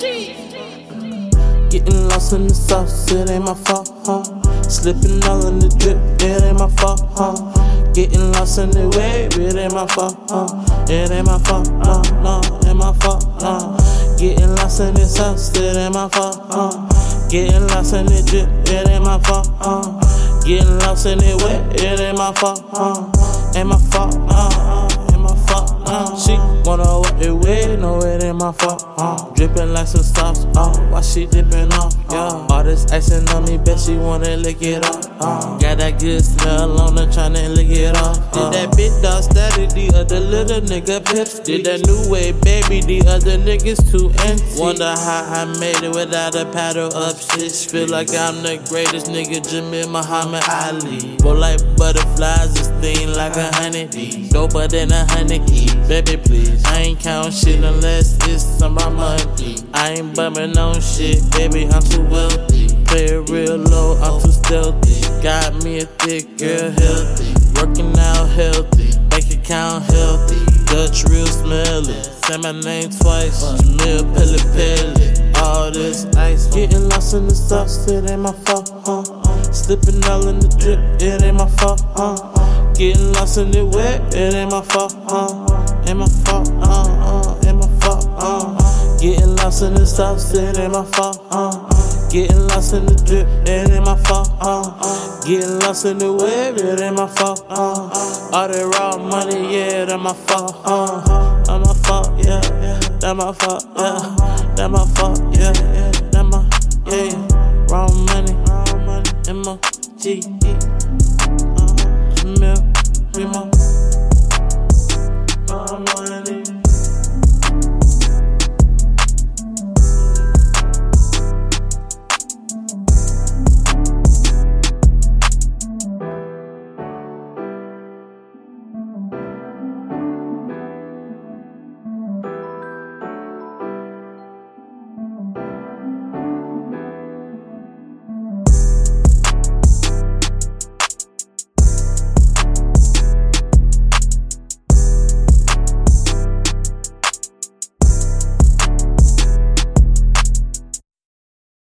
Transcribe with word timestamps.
Getting 0.00 0.48
lost 2.08 2.32
in 2.32 2.48
the 2.48 2.54
sauce, 2.54 3.12
it 3.12 3.28
ain't 3.28 3.44
my 3.44 3.52
fault, 3.52 3.92
huh? 4.06 4.24
Slipping 4.62 5.22
all 5.24 5.46
in 5.46 5.58
the 5.58 5.68
drip, 5.76 5.98
it 6.22 6.42
ain't 6.42 6.58
my 6.58 6.70
fault, 6.80 7.02
huh? 7.12 7.36
Getting 7.92 8.32
lost 8.32 8.56
in 8.58 8.70
the 8.70 8.88
wave, 8.96 9.36
it 9.36 9.56
ain't 9.56 9.74
my 9.74 9.86
fault, 9.86 10.16
huh? 10.30 10.48
It 10.88 11.10
ain't 11.10 11.26
my 11.26 11.38
fault, 11.40 11.68
no, 11.84 12.00
no, 12.24 12.40
ain't 12.66 12.78
my 12.78 12.94
fault, 13.04 13.26
no. 13.42 13.76
Getting 14.16 14.54
lost 14.56 14.80
in 14.80 14.94
the 14.94 15.04
sauce, 15.04 15.50
it 15.54 15.76
ain't 15.76 15.92
my 15.92 16.08
fault, 16.08 16.40
huh? 16.48 16.72
Getting 17.28 17.66
lost 17.68 17.92
in 17.92 18.06
the 18.06 18.22
drip, 18.24 18.48
it 18.72 18.88
ain't 18.88 19.04
my 19.04 19.18
fault, 19.20 19.52
huh? 19.60 19.84
Getting 20.46 20.78
lost 20.78 21.04
in 21.04 21.18
the 21.18 21.36
wave, 21.44 21.60
it 21.76 22.00
ain't 22.00 22.16
my 22.16 22.32
fault, 22.32 22.64
huh? 22.72 23.04
Ain't 23.54 23.68
my 23.68 23.76
fault, 23.92 24.16
uh, 24.32 24.88
ain't 25.12 25.20
my 25.20 25.36
fault, 25.44 25.76
uh. 25.84 26.16
She 26.16 26.40
wanna 26.64 26.84
walk 26.84 27.18
the 27.18 27.34
way, 27.34 27.76
no, 27.76 27.98
it 28.00 28.22
ain't 28.22 28.36
my 28.38 28.52
fault, 28.52 28.84
uh. 28.98 29.16
Dripping 29.34 29.72
like 29.72 29.86
some 29.86 30.02
sauce, 30.02 30.44
uh. 30.56 30.72
Why 30.90 31.00
she 31.00 31.26
dipping 31.26 31.72
off, 31.74 31.94
yeah. 32.10 32.39
This 32.80 32.92
icing 32.92 33.28
on 33.30 33.44
me, 33.44 33.58
bet 33.58 33.78
she 33.78 33.96
wanna 33.96 34.36
lick 34.38 34.62
it 34.62 34.84
off, 34.86 35.04
uh. 35.20 35.58
Got 35.58 35.78
that 35.78 36.00
good 36.00 36.24
smell 36.24 36.80
on 36.80 36.96
her, 36.96 37.06
tryna 37.06 37.54
lick 37.54 37.68
it 37.68 37.94
off. 37.96 38.18
Uh. 38.32 38.50
Did 38.50 38.70
that 38.70 38.76
big 38.76 39.02
dog 39.02 39.22
static, 39.22 39.70
the 39.70 39.92
other 39.94 40.20
little 40.20 40.60
nigga 40.62 41.04
pips. 41.04 41.40
Did 41.40 41.66
that 41.66 41.84
new 41.84 42.10
way, 42.10 42.32
baby, 42.32 42.80
the 42.80 43.06
other 43.06 43.36
niggas 43.36 43.84
too 43.90 44.08
empty. 44.24 44.58
Wonder 44.58 44.94
how 44.96 45.28
I 45.28 45.44
made 45.60 45.82
it 45.82 45.94
without 45.94 46.34
a 46.36 46.46
paddle 46.52 46.94
up 46.96 47.18
shit. 47.18 47.52
Feel 47.52 47.88
like 47.88 48.08
I'm 48.14 48.42
the 48.42 48.56
greatest 48.70 49.06
nigga, 49.06 49.44
Jimmy 49.46 49.86
Muhammad 49.86 50.44
Ali. 50.48 51.18
Roll 51.22 51.36
like 51.36 51.60
butterflies, 51.76 52.54
this 52.54 52.68
thing 52.80 53.12
like 53.12 53.36
a 53.36 53.52
honeybee. 53.56 54.28
Doper 54.30 54.68
than 54.70 54.90
a 54.92 55.04
honeybee. 55.12 55.68
Baby, 55.86 56.16
please. 56.16 56.64
I 56.64 56.78
ain't 56.78 57.00
count 57.00 57.34
shit 57.34 57.62
unless 57.62 58.16
it's 58.26 58.62
on 58.62 58.72
my 58.72 58.88
money. 58.88 59.56
I 59.74 60.00
ain't 60.00 60.14
bumming 60.16 60.56
on 60.56 60.80
shit, 60.80 61.20
baby, 61.32 61.68
I'm 61.68 61.82
too 61.82 62.04
wealthy. 62.04 62.69
Play 62.90 63.04
it 63.04 63.30
real 63.30 63.56
low, 63.56 63.94
I'm 64.02 64.20
too 64.20 64.32
stealthy. 64.32 65.00
Got 65.22 65.62
me 65.62 65.78
a 65.78 65.86
thick 66.02 66.36
girl, 66.36 66.72
healthy. 66.72 67.30
Working 67.54 67.96
out 67.96 68.28
healthy, 68.30 68.98
bank 69.08 69.30
account 69.30 69.84
healthy. 69.84 70.42
Dutch 70.66 71.04
real 71.04 71.26
smelly. 71.26 71.94
Say 72.26 72.36
my 72.38 72.50
name 72.50 72.90
twice, 72.90 73.44
Jamil 73.62 74.02
Pele 74.12 74.38
Pele. 74.54 75.32
All 75.38 75.70
this 75.70 76.04
ice, 76.16 76.48
getting 76.52 76.88
lost 76.88 77.14
in 77.14 77.28
the 77.28 77.34
sauce, 77.34 77.86
it 77.86 78.10
ain't 78.10 78.22
my 78.22 78.32
fault, 78.32 78.72
huh? 78.84 79.04
Slipping 79.52 80.04
all 80.06 80.26
in 80.26 80.40
the 80.40 80.48
drip, 80.58 80.80
it 81.00 81.22
ain't 81.22 81.36
my 81.36 81.48
fault, 81.48 81.82
huh? 81.94 82.72
Getting 82.74 83.12
lost 83.12 83.38
in 83.38 83.52
the 83.52 83.64
wet, 83.66 84.12
it 84.12 84.34
ain't 84.34 84.50
my 84.50 84.62
fault, 84.62 84.96
huh? 85.06 85.86
Ain't 85.86 85.98
my 85.98 86.06
fault, 86.24 86.50
uh, 86.54 87.38
uh, 87.38 87.46
ain't 87.46 87.56
my 87.56 87.68
fault, 87.78 88.08
uh. 88.18 88.98
Getting 88.98 89.36
lost 89.36 89.62
in 89.62 89.74
the 89.74 89.86
sauce, 89.86 90.34
it 90.34 90.58
ain't 90.58 90.72
my 90.72 90.84
fault, 90.84 91.24
uh. 91.30 91.59
Getting 92.10 92.48
lost 92.48 92.74
in 92.74 92.86
the 92.86 92.94
drip, 93.06 93.28
it 93.46 93.70
ain't 93.70 93.84
my 93.84 93.96
fault, 93.96 94.30
uh. 94.40 95.20
Getting 95.24 95.60
lost 95.60 95.84
in 95.84 95.98
the 95.98 96.12
web, 96.12 96.58
it 96.58 96.80
ain't 96.80 96.96
my 96.96 97.06
fault, 97.06 97.46
uh. 97.48 98.34
All 98.34 98.48
that 98.48 98.74
raw 98.74 98.98
money, 98.98 99.54
yeah, 99.54 99.84
that 99.84 99.96
my 99.96 100.12
fault, 100.12 100.60
uh. 100.64 101.02
That 101.44 101.60
my 101.60 101.72
fault, 101.86 102.10
yeah, 102.18 102.40
that 102.98 103.14
my 103.14 103.32
fault, 103.32 103.64
yeah, 103.76 104.16
that 104.56 104.68
my 104.68 104.84
fault, 104.96 105.20
yeah, 105.38 105.52
that 106.10 106.24
my, 106.24 106.48
yeah, 106.90 107.04
yeah. 107.04 107.40
Money, 107.70 108.34
raw 108.44 108.76
money, 108.84 109.10
M 109.28 109.46
O 109.46 109.60
G. 109.96 110.79